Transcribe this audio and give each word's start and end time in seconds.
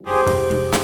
Música 0.00 0.75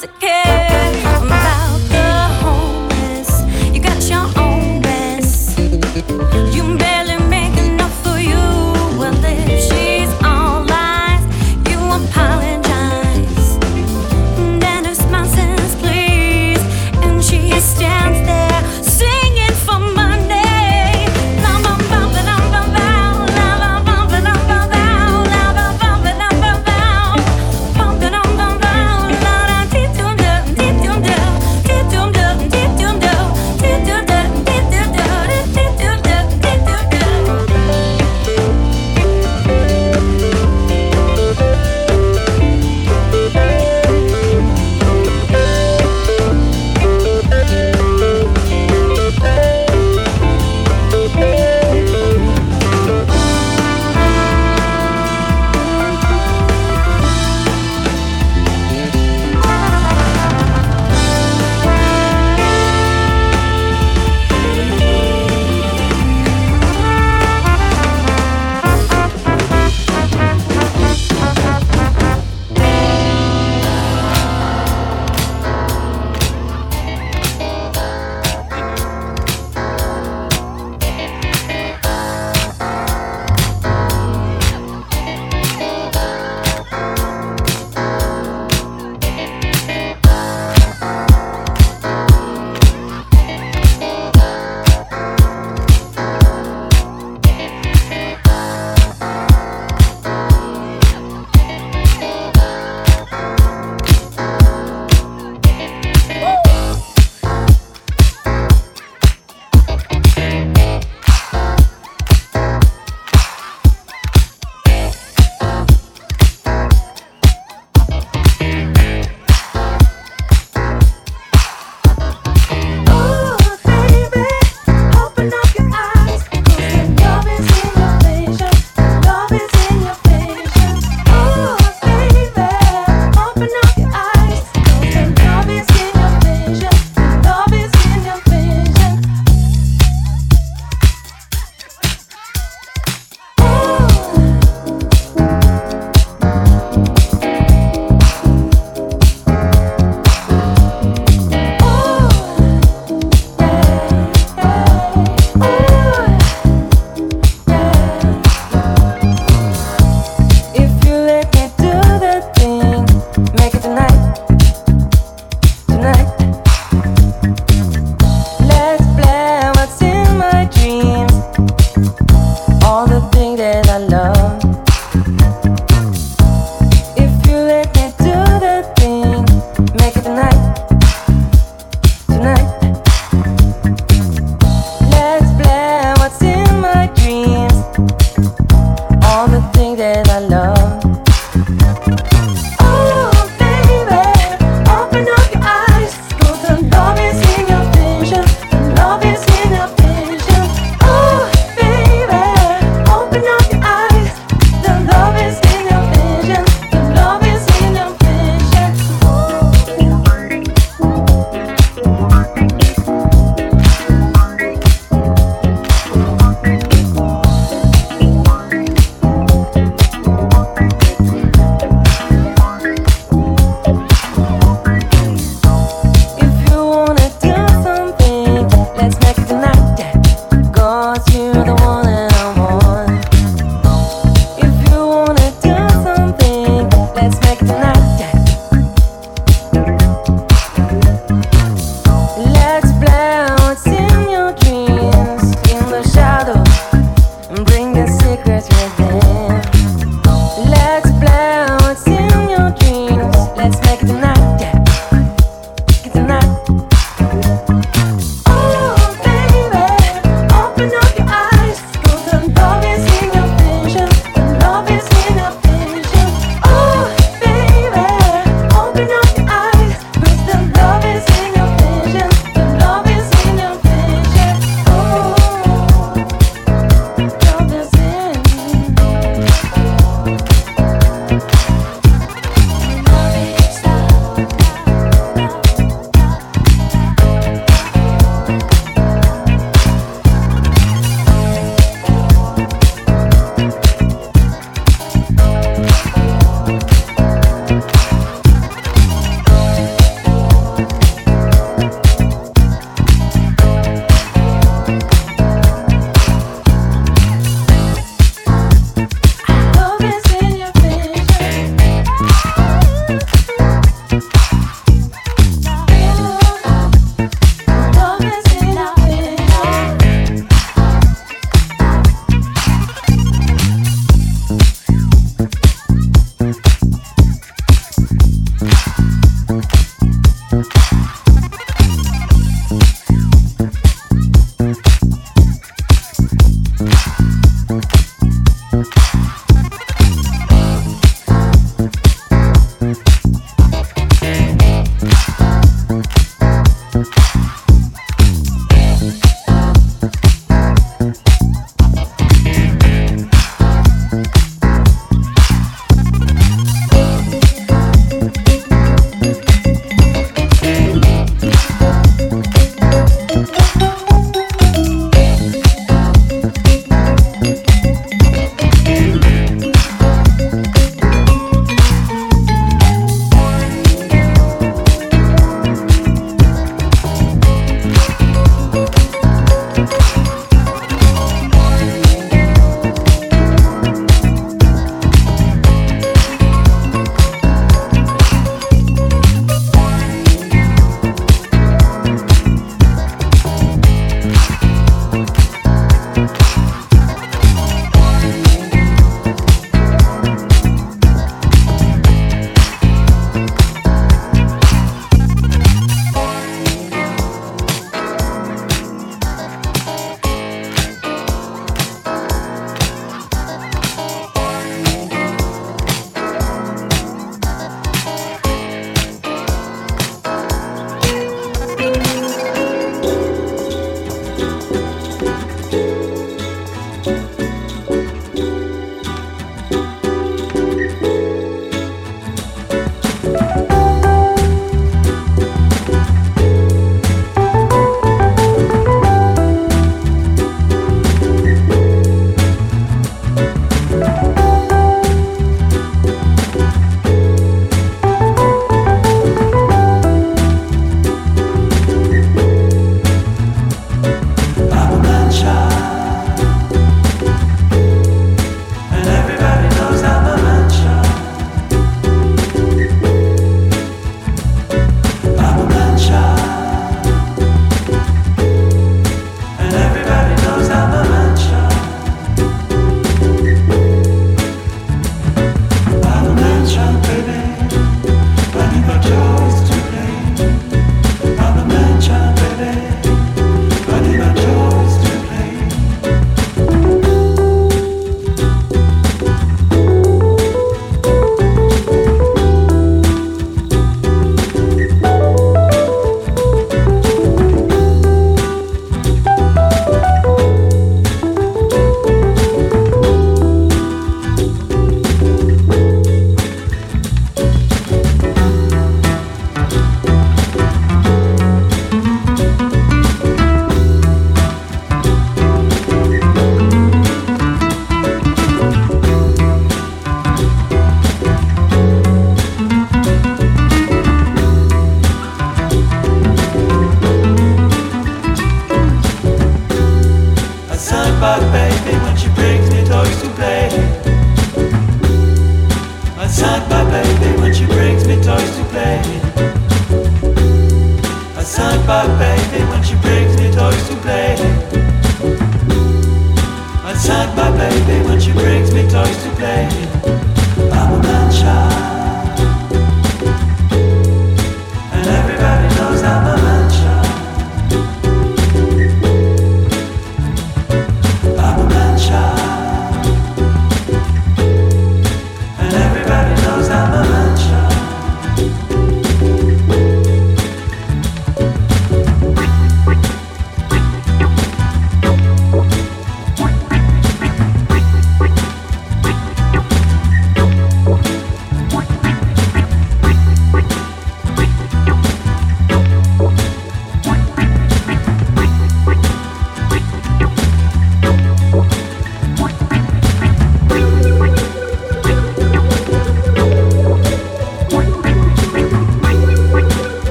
the 0.00 0.08
things 0.08 0.55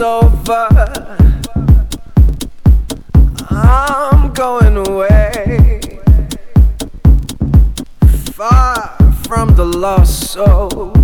over. 0.00 0.68
I'm 3.50 4.32
going 4.32 4.76
away, 4.88 6.00
far 8.32 8.96
from 9.24 9.54
the 9.54 9.64
lost 9.64 10.30
souls. 10.30 10.96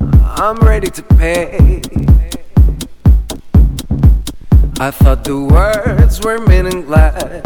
I'm 0.00 0.56
ready 0.56 0.90
to 0.90 1.02
pay. 1.02 1.80
I 4.80 4.90
thought 4.90 5.24
the 5.24 5.38
words 5.38 6.20
were 6.24 6.38
meaningless. 6.46 7.42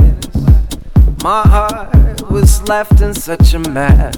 My 1.22 1.42
heart 1.42 2.30
was 2.30 2.62
left 2.68 3.00
in 3.00 3.12
such 3.12 3.52
a 3.52 3.58
mess. 3.58 4.16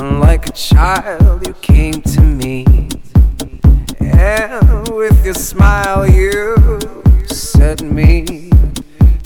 And 0.00 0.20
like 0.20 0.46
a 0.46 0.52
child, 0.52 1.46
you 1.46 1.54
came 1.54 2.00
to 2.02 2.20
me. 2.20 2.77
And 4.18 4.88
with 4.88 5.24
your 5.24 5.34
smile, 5.34 6.04
you 6.10 6.56
set 7.28 7.82
me 7.82 8.50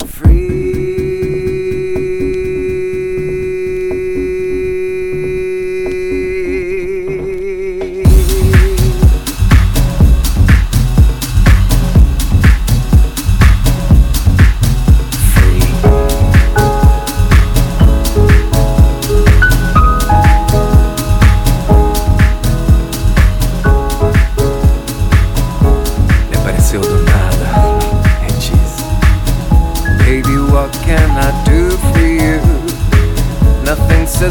free. 0.05 0.82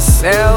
yourself 0.02 0.51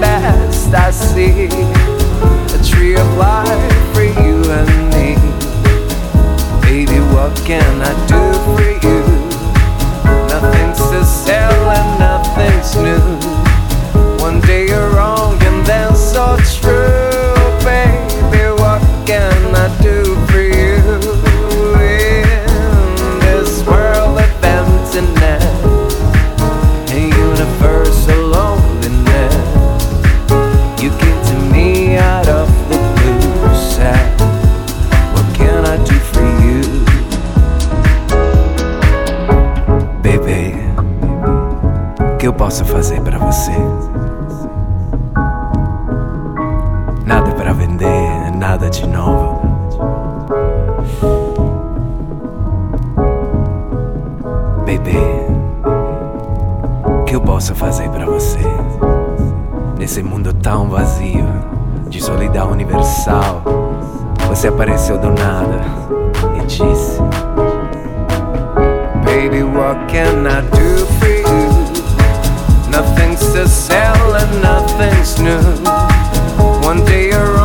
best 0.00 0.74
I 0.74 0.90
see 0.90 1.46
a 1.46 2.62
tree 2.64 2.94
of 2.94 3.08
life 3.16 3.94
for 3.94 4.04
you 4.04 4.36
and 4.58 4.70
me. 4.94 5.16
Baby, 6.62 7.00
what 7.14 7.36
can 7.44 7.82
I 7.82 7.92
do 8.06 8.22
for 8.44 8.62
you? 8.86 9.00
Nothing's 10.28 10.78
to 10.90 11.04
sell 11.04 11.70
and 11.70 11.98
nothing. 11.98 12.11
Esse 59.92 60.02
mundo 60.02 60.32
tão 60.32 60.70
vazio, 60.70 61.28
de 61.88 62.00
solidão 62.00 62.50
universal. 62.50 63.42
Você 64.26 64.48
apareceu 64.48 64.96
do 64.96 65.10
nada 65.10 65.60
e 66.34 66.46
disse: 66.46 66.98
Baby, 69.04 69.42
what 69.42 69.78
can 69.92 70.26
I 70.26 70.40
do 70.48 70.86
for 70.98 71.08
you? 71.08 71.50
Nothing's 72.70 73.20
to 73.34 73.46
sell 73.46 74.14
and 74.14 74.40
nothing's 74.40 75.18
new. 75.18 75.42
One 76.66 76.82
day 76.86 77.10
you're 77.10 77.41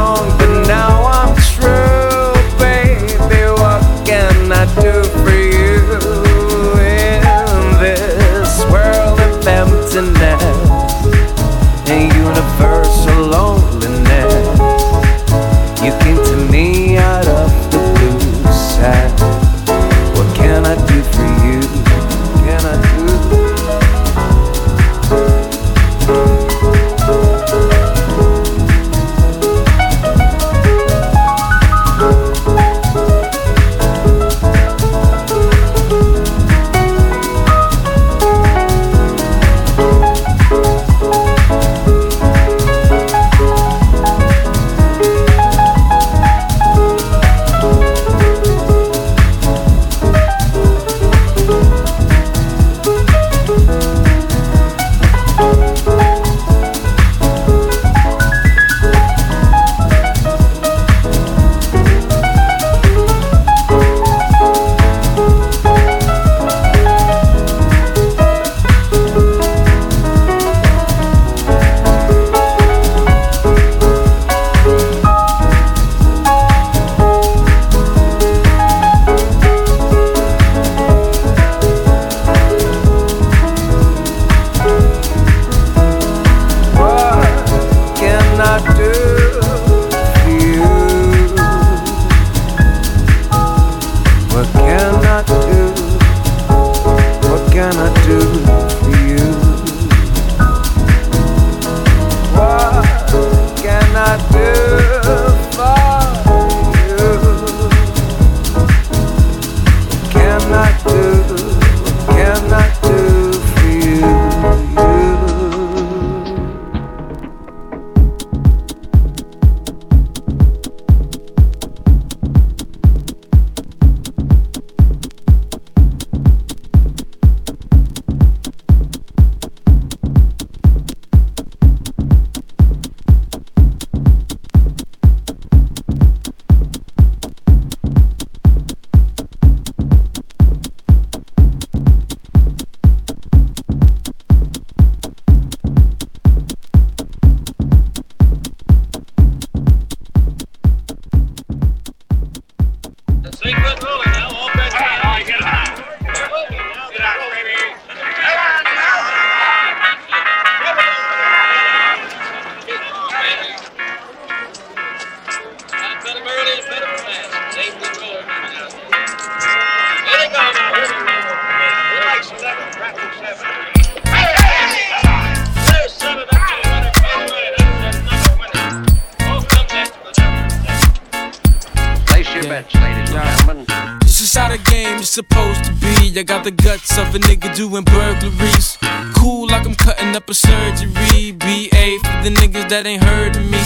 I 186.18 186.24
got 186.24 186.44
the 186.44 186.50
guts 186.50 186.98
of 186.98 187.14
a 187.14 187.20
nigga 187.20 187.56
doing 187.56 187.84
burglaries. 187.84 188.80
Cool 189.16 189.48
like 189.50 189.68
I'm 189.68 189.76
cutting 189.76 190.16
up 190.16 190.28
a 190.28 190.34
surgery. 190.34 191.32
BA 191.32 192.00
for 192.02 192.18
the 192.24 192.34
niggas 192.34 192.70
that 192.70 192.88
ain't 192.88 193.04
heard 193.04 193.36
of 193.36 193.46
me. 193.46 193.62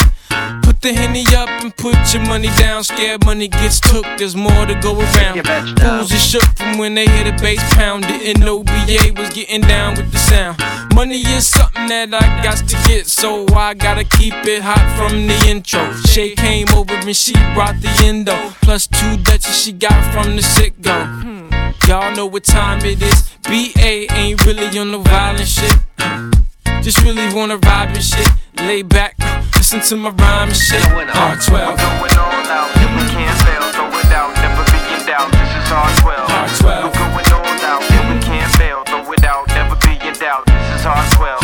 Put 0.61 0.81
the 0.81 0.91
henny 0.91 1.23
up 1.33 1.47
and 1.63 1.73
put 1.77 1.95
your 2.13 2.25
money 2.25 2.49
down. 2.59 2.83
Scared 2.83 3.23
money 3.25 3.47
gets 3.47 3.79
took, 3.79 4.03
there's 4.17 4.35
more 4.35 4.65
to 4.65 4.75
go 4.81 4.99
around. 4.99 5.47
Fools 5.79 6.11
are 6.11 6.17
shook 6.17 6.43
from 6.57 6.77
when 6.77 6.93
they 6.93 7.05
hear 7.05 7.23
the 7.23 7.37
bass 7.41 7.63
pound. 7.73 8.03
Didn't 8.03 8.43
know 8.43 8.63
BA 8.63 9.13
was 9.15 9.29
getting 9.29 9.61
down 9.61 9.95
with 9.95 10.11
the 10.11 10.17
sound. 10.17 10.59
Money 10.93 11.21
is 11.21 11.47
something 11.47 11.87
that 11.87 12.13
I 12.13 12.43
got 12.43 12.57
to 12.57 12.75
get, 12.85 13.07
so 13.07 13.45
I 13.55 13.75
gotta 13.75 14.03
keep 14.03 14.33
it 14.33 14.61
hot 14.61 14.83
from 14.97 15.25
the 15.25 15.47
intro. 15.47 15.93
Shay 16.03 16.35
came 16.35 16.67
over 16.75 16.95
and 16.95 17.15
she 17.15 17.31
brought 17.53 17.79
the 17.81 17.89
endo. 18.03 18.35
Plus 18.61 18.87
two 18.87 19.15
Dutches 19.23 19.57
she 19.57 19.71
got 19.71 20.03
from 20.11 20.35
the 20.35 20.41
sit 20.41 20.81
go. 20.81 21.40
Y'all 21.87 22.15
know 22.15 22.25
what 22.25 22.43
time 22.43 22.79
it 22.85 23.01
is. 23.01 23.29
BA 23.43 24.11
ain't 24.13 24.45
really 24.45 24.77
on 24.77 24.91
no 24.91 25.01
violent 25.01 25.47
shit. 25.47 25.75
Just 26.81 27.01
really 27.03 27.33
wanna 27.33 27.57
vibe 27.57 27.93
and 27.95 28.03
shit. 28.03 28.29
Lay 28.57 28.81
back, 28.81 29.15
listen 29.55 29.81
to 29.81 29.95
my 29.97 30.09
rhyme 30.09 30.49
and 30.49 30.55
shit. 30.55 30.81
Hard 30.81 31.41
12. 31.41 31.77
Going 31.77 32.17
all 32.17 32.47
out, 32.47 32.69
if 32.75 32.89
we 32.95 33.03
can't 33.11 33.37
fail, 33.45 33.61
throw 33.73 33.99
it 33.99 34.11
out, 34.13 34.35
never 34.35 34.63
be 34.71 34.79
in 34.93 35.05
doubt. 35.05 35.31
This 35.31 35.51
is 35.57 35.69
Hard 35.69 35.93
12. 35.99 36.29
R12. 36.29 36.83
We're 36.83 36.93
going 36.93 37.31
all 37.33 37.65
out, 37.65 37.81
if 37.83 38.03
we 38.09 38.17
can't 38.21 38.51
fail, 38.55 38.83
throw 38.85 39.11
it 39.11 39.23
out, 39.23 39.47
never 39.49 39.75
be 39.75 39.93
in 40.07 40.13
doubt. 40.15 40.45
This 40.45 40.79
is 40.79 40.83
Hard 40.83 41.11
12. 41.13 41.40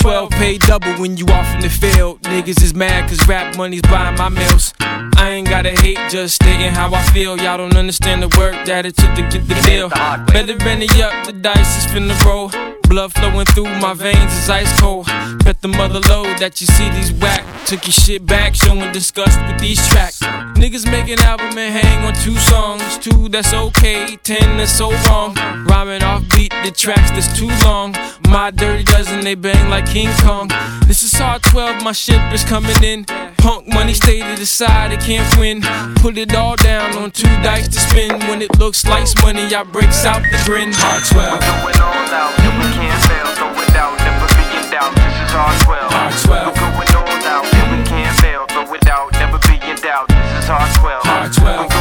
12 0.00 0.30
pay 0.30 0.58
double 0.58 0.92
when 0.94 1.16
you 1.16 1.26
off 1.26 1.54
in 1.54 1.60
the 1.60 1.68
field. 1.68 2.22
Niggas 2.22 2.62
is 2.62 2.74
mad 2.74 3.08
cause 3.08 3.26
rap 3.26 3.56
money's 3.56 3.82
buying 3.82 4.16
my 4.16 4.28
meals. 4.28 4.72
I 4.80 5.30
ain't 5.30 5.48
gotta 5.48 5.70
hate, 5.70 5.98
just 6.08 6.36
stating 6.36 6.70
how 6.70 6.94
I 6.94 7.02
feel. 7.12 7.36
Y'all 7.36 7.58
don't 7.58 7.76
understand 7.76 8.22
the 8.22 8.28
work 8.38 8.54
that 8.66 8.86
it 8.86 8.96
took 8.96 9.14
to 9.16 9.22
get 9.22 9.48
the 9.48 9.54
deal. 9.66 9.88
Better 9.88 10.56
ready 10.64 10.86
up, 11.02 11.26
the 11.26 11.32
dice 11.32 11.84
is 11.84 11.90
finna 11.90 12.18
roll. 12.24 12.50
Blood 12.88 13.12
flowing 13.12 13.44
through 13.44 13.68
my 13.80 13.92
veins 13.92 14.32
is 14.32 14.48
ice 14.48 14.80
cold. 14.80 15.06
Bet 15.44 15.60
the 15.60 15.68
mother 15.68 16.00
load 16.08 16.38
that 16.38 16.60
you 16.60 16.66
see 16.66 16.88
these 16.90 17.12
whack. 17.12 17.44
Took 17.66 17.84
your 17.84 17.92
shit 17.92 18.24
back, 18.24 18.54
showing 18.54 18.90
disgust 18.92 19.38
with 19.46 19.60
these 19.60 19.86
tracks. 19.88 20.20
Niggas 20.56 20.90
make 20.90 21.08
an 21.10 21.20
album 21.20 21.58
and 21.58 21.74
hang 21.74 22.04
on 22.06 22.14
two 22.14 22.36
songs. 22.36 22.96
Two 22.98 23.28
that's 23.28 23.52
okay, 23.52 24.16
ten 24.22 24.56
that's 24.56 24.72
so 24.72 24.90
wrong. 25.08 25.34
Rhyming 25.66 26.02
off 26.02 26.24
beat, 26.30 26.52
the 26.64 26.70
tracks 26.70 27.10
that's 27.10 27.28
too 27.38 27.50
long. 27.68 27.94
My 28.26 28.50
dirty 28.50 28.84
dozen, 28.84 29.20
they 29.20 29.34
bang 29.34 29.68
like 29.68 29.87
King 29.92 30.12
Kong. 30.20 30.48
This 30.86 31.02
is 31.02 31.12
hard 31.14 31.42
12, 31.42 31.82
my 31.82 31.92
ship 31.92 32.20
is 32.32 32.44
coming 32.44 32.76
in. 32.84 33.04
Punk 33.38 33.66
money 33.68 33.94
stay 33.94 34.20
to 34.20 34.38
the 34.38 34.46
side, 34.46 34.92
it 34.92 35.00
can't 35.00 35.28
win. 35.38 35.62
Put 35.96 36.18
it 36.18 36.34
all 36.34 36.56
down 36.56 36.96
on 36.98 37.10
two 37.10 37.28
dice 37.42 37.68
to 37.68 37.80
spin. 37.80 38.20
When 38.28 38.42
it 38.42 38.58
looks 38.58 38.84
like 38.84 39.06
money, 39.22 39.48
I 39.54 39.64
breaks 39.64 40.04
out 40.04 40.22
the 40.22 40.38
grin. 40.44 40.72
Hard 40.74 41.04
12. 41.04 41.40
We're 41.64 41.72
going 41.72 41.80
all 41.80 42.12
out, 42.12 42.32
and 42.38 42.54
we 42.60 42.68
can't 42.76 43.02
fail. 43.08 43.28
Throw 43.34 43.52
it 43.56 43.76
out, 43.76 43.96
never 44.04 44.28
be 44.36 44.44
in 44.60 44.70
doubt. 44.70 44.92
This 44.94 45.14
is 45.24 45.32
Hard 45.32 45.56
12. 45.64 45.90
R12. 45.90 46.52
We're 46.76 46.92
going 46.92 46.94
all 46.94 47.24
out, 47.24 47.44
and 47.48 47.68
we 47.72 47.84
can't 47.88 48.16
fail. 48.20 48.46
Throw 48.46 48.74
it 48.74 48.86
out, 48.86 49.12
never 49.12 49.38
be 49.48 49.56
in 49.64 49.76
doubt. 49.80 50.08
This 50.08 50.44
is 50.44 50.48
Hard 50.48 50.68
12. 50.76 51.02
Hard 51.04 51.32
12. 51.32 51.77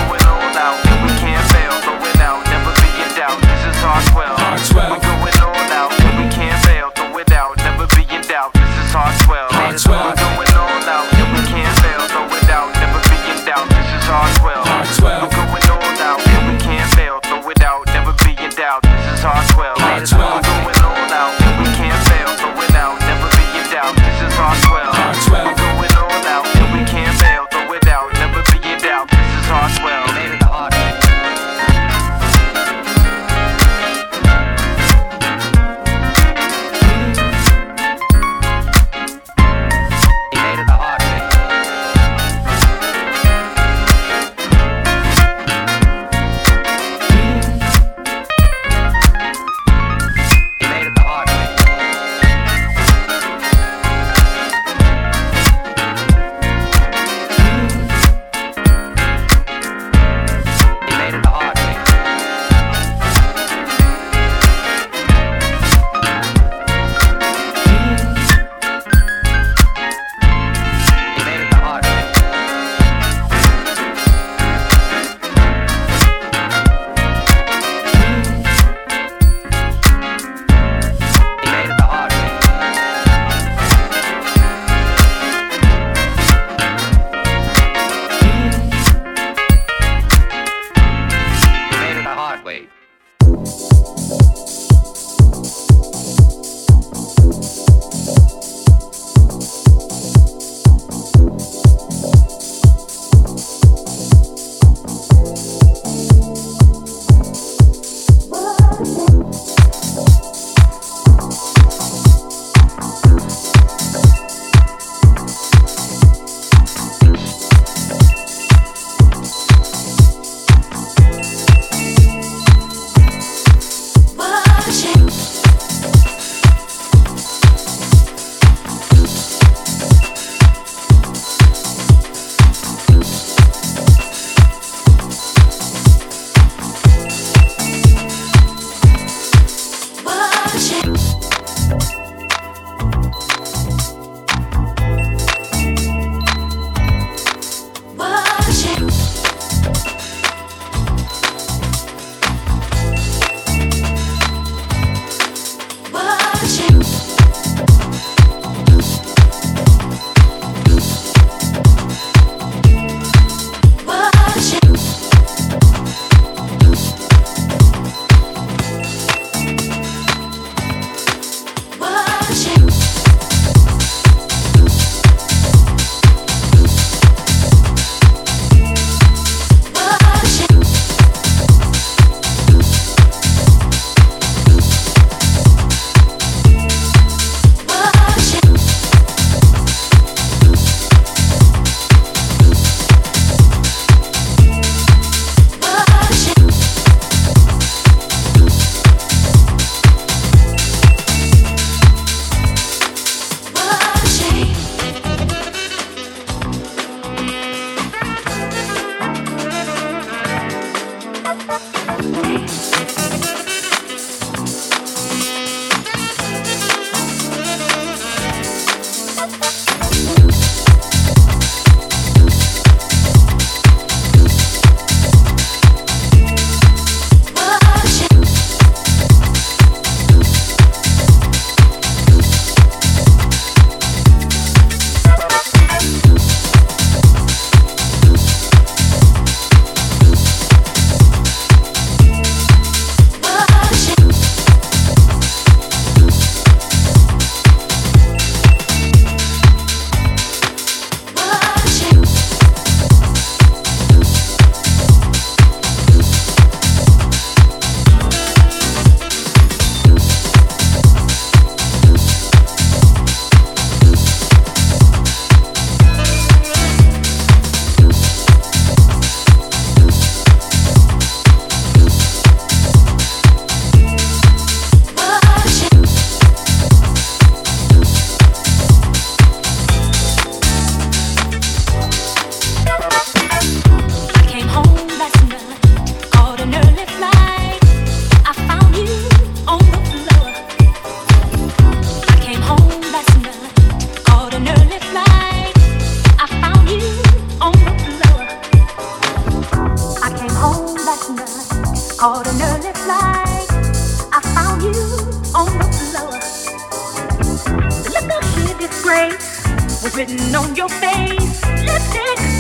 grace 308.88 309.44
was 309.84 309.94
written 309.98 310.34
on 310.34 310.56
your 310.56 310.70
face. 310.70 311.44
Lipstick. 311.66 312.37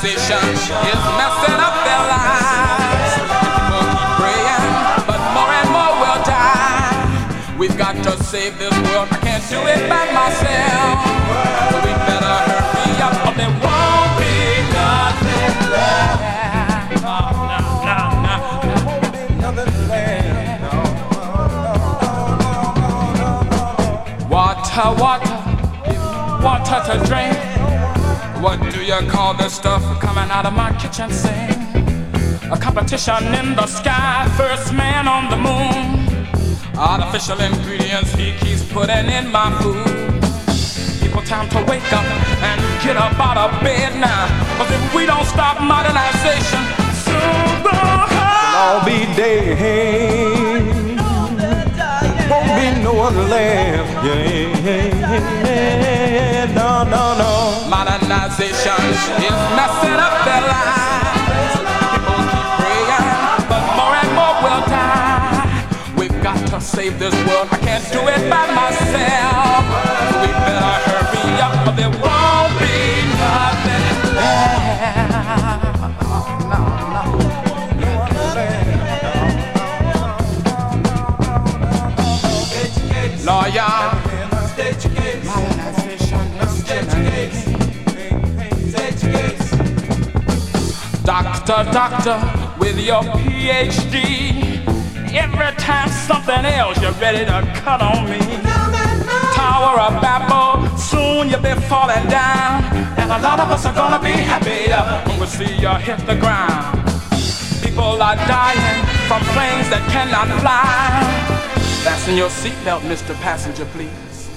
civilization 0.00 0.40
is 0.88 1.02
messing 1.20 1.60
up 1.60 1.76
their 1.84 2.04
lives. 2.08 3.20
We'll 3.68 3.84
keep 3.92 4.08
praying, 4.16 4.64
but 5.06 5.20
more 5.36 5.52
and 5.60 5.68
more 5.76 5.92
will 6.00 6.20
die. 6.24 7.56
We've 7.58 7.76
got 7.76 7.96
to 8.04 8.12
save 8.24 8.58
this 8.58 8.72
world. 8.88 9.08
I 9.10 9.18
can't 9.20 9.44
do 9.50 9.60
it 9.60 9.88
by 9.90 10.10
myself. 10.12 11.04
So 11.70 11.76
we 11.84 11.92
better 12.08 12.36
hurry 12.48 12.96
up, 13.04 13.26
or 13.28 13.34
there 13.36 13.52
won't 13.60 14.12
be 14.16 14.32
nothing 14.72 15.54
left. 15.68 16.24
Oh, 17.04 17.36
water, 24.30 24.88
water, 24.98 25.38
water 26.42 26.80
to 26.88 26.94
drink. 27.06 27.49
What 28.40 28.58
do 28.72 28.82
you 28.82 28.96
call 29.10 29.34
this 29.34 29.52
stuff 29.54 29.82
coming 30.00 30.30
out 30.30 30.46
of 30.46 30.54
my 30.54 30.72
kitchen 30.78 31.10
sink? 31.10 31.58
A 32.50 32.56
competition 32.58 33.22
in 33.34 33.54
the 33.54 33.66
sky, 33.66 34.26
first 34.34 34.72
man 34.72 35.06
on 35.06 35.28
the 35.28 35.36
moon. 35.36 36.08
Artificial 36.74 37.38
ingredients 37.38 38.14
he 38.14 38.32
keeps 38.38 38.64
putting 38.72 39.10
in 39.10 39.30
my 39.30 39.52
food. 39.60 39.84
People, 41.02 41.20
time 41.20 41.50
to 41.50 41.58
wake 41.70 41.92
up 41.92 42.06
and 42.40 42.82
get 42.82 42.96
up 42.96 43.12
out 43.20 43.36
of 43.36 43.50
bed 43.62 43.94
now. 44.00 44.24
If 44.58 44.94
we 44.94 45.04
don't 45.04 45.26
stop 45.26 45.60
modernization, 45.60 46.64
soon 46.96 47.62
the 47.62 47.76
will 47.76 48.56
all 48.56 48.82
be 48.86 49.04
dead 49.20 50.89
won't 52.30 52.46
be 52.54 52.70
no 52.82 52.92
one 52.94 53.16
left. 53.28 53.90
Yeah, 54.06 54.94
no, 56.54 56.84
no, 56.84 57.14
no. 57.18 57.32
Modernization 57.68 58.80
is 59.26 59.36
messing 59.58 59.98
up 60.06 60.14
their 60.24 60.42
lives. 60.54 61.58
People 61.90 62.22
keep 62.30 62.46
praying, 62.62 63.50
but 63.50 63.62
more 63.74 63.94
and 64.02 64.10
more 64.14 64.36
will 64.44 64.62
die. 64.70 65.66
We've 65.98 66.18
got 66.22 66.38
to 66.50 66.60
save 66.60 66.98
this 67.00 67.14
world. 67.26 67.48
I 67.50 67.58
can't 67.58 67.84
do 67.92 68.00
it 68.14 68.22
by 68.30 68.46
myself. 68.54 69.64
We 70.22 70.28
better 70.46 70.74
hurry 70.86 71.26
up, 71.46 71.66
or 71.66 71.74
there 71.74 71.94
won't 72.04 72.52
be 72.62 72.76
nothing 73.18 73.86
left. 74.14 75.39
Doctor, 91.50 91.72
doctor, 91.72 92.58
with 92.60 92.78
your 92.78 93.02
PhD. 93.02 94.62
Every 95.12 95.52
time 95.56 95.88
something 95.88 96.44
else, 96.44 96.80
you're 96.80 96.92
ready 96.92 97.24
to 97.24 97.42
cut 97.64 97.82
on 97.82 98.08
me. 98.08 98.20
Tower 99.34 99.80
of 99.80 100.00
Babel, 100.00 100.78
soon 100.78 101.28
you'll 101.28 101.42
be 101.42 101.52
falling 101.66 102.06
down. 102.06 102.62
And 103.00 103.10
a 103.10 103.18
lot 103.18 103.40
of 103.40 103.50
us 103.50 103.66
are 103.66 103.74
gonna 103.74 103.98
be 103.98 104.12
happy 104.12 104.70
when 105.10 105.18
we 105.18 105.26
see 105.26 105.56
you 105.56 105.70
hit 105.70 105.98
the 106.06 106.14
ground. 106.14 106.86
People 107.64 108.00
are 108.00 108.14
dying 108.30 108.86
from 109.08 109.20
planes 109.34 109.68
that 109.70 109.82
cannot 109.90 110.28
fly. 110.42 111.02
Fasten 111.82 112.16
your 112.16 112.28
seatbelt, 112.28 112.82
Mr. 112.82 113.12
Passenger, 113.22 113.64
please. 113.74 114.30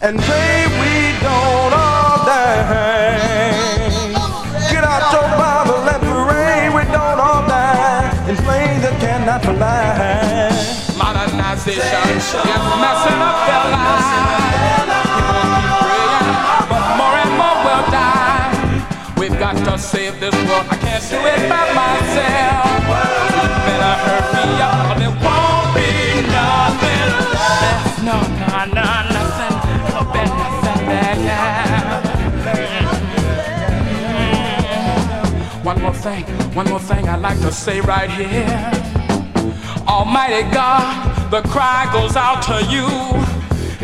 And 0.00 0.16
pray 0.20 0.66
we 0.78 1.18
don't 1.24 1.72
all 1.74 2.24
die. 2.24 3.65
Modernization 11.66 12.14
is 12.14 12.30
messing 12.78 13.20
up 13.26 13.38
their 13.42 13.64
lives. 13.74 14.06
People 14.46 15.34
keep 15.50 15.66
praying, 15.82 16.30
but 16.70 16.84
more 16.94 17.18
and 17.18 17.32
more 17.34 17.58
will 17.66 17.84
die. 17.90 18.54
We've 19.18 19.34
got 19.36 19.56
to 19.56 19.74
save 19.76 20.14
this 20.20 20.32
world. 20.46 20.66
I 20.70 20.76
can't 20.76 21.02
do 21.10 21.16
it 21.26 21.48
by 21.50 21.66
myself. 21.74 22.70
You 23.34 23.50
better 23.66 23.94
hurry 24.06 24.62
up, 24.62 24.94
or 24.94 24.96
there 25.00 25.10
won't 25.10 25.74
be 25.74 25.90
nothing 26.30 27.10
left. 27.34 27.98
No, 28.06 28.14
no, 28.46 28.62
no, 28.70 28.86
nothing. 29.10 29.58
Be 30.12 30.22
nothing 30.22 30.82
there, 30.86 31.18
yeah. 31.18 31.66
One 35.64 35.78
more 35.82 35.94
thing, 35.94 36.24
one 36.54 36.68
more 36.68 36.78
thing 36.78 37.08
I'd 37.08 37.20
like 37.20 37.40
to 37.40 37.50
say 37.50 37.80
right 37.80 38.08
here. 38.08 38.70
Almighty 39.88 40.42
God, 40.52 41.15
the 41.30 41.42
cry 41.48 41.88
goes 41.92 42.16
out 42.16 42.42
to 42.42 42.64
you. 42.70 42.86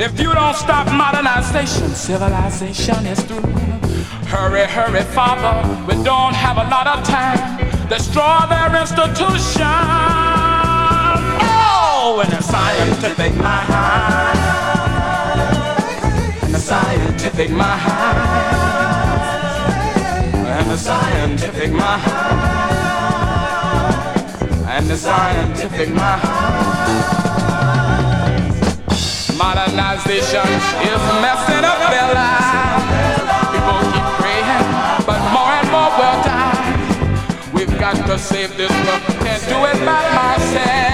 If 0.02 0.18
you 0.18 0.32
don't 0.32 0.56
stop 0.56 0.86
modernization, 0.92 1.88
civilization 1.90 3.06
is 3.06 3.20
through. 3.24 3.42
Hurry, 4.26 4.64
hurry, 4.66 5.02
Father, 5.02 5.54
we 5.86 6.02
don't 6.02 6.34
have 6.34 6.56
a 6.56 6.64
lot 6.70 6.86
of 6.86 7.04
time. 7.04 7.58
Destroy 7.88 8.46
their 8.48 8.80
institution. 8.80 9.66
Oh, 11.42 12.22
in 12.24 12.30
the 12.30 12.40
scientific 12.40 13.34
mind. 13.36 14.38
In 16.44 16.52
the 16.52 16.58
scientific 16.58 17.50
mind 17.50 18.72
and 20.52 20.70
the 20.70 20.76
scientific 20.76 21.72
mind 21.72 22.02
and 24.68 24.86
the 24.86 24.96
scientific 24.96 25.88
mind. 25.90 27.21
Modernization 29.74 30.46
is 30.84 31.02
messing 31.22 31.64
up 31.64 31.78
their 31.88 32.12
lives. 32.12 33.24
People 33.52 33.80
keep 33.90 34.04
praying, 34.20 35.06
but 35.06 35.20
more 35.32 35.48
and 35.48 35.68
more 35.70 35.88
will 35.96 36.22
die. 36.22 37.50
We've 37.54 37.78
got 37.80 37.96
to 38.06 38.18
save 38.18 38.54
this 38.58 38.70
world. 38.70 39.00
Can't 39.24 39.42
do 39.48 39.64
it 39.64 39.86
by 39.86 40.02
myself. 40.14 40.91